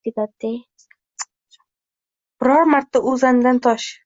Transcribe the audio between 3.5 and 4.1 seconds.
tosh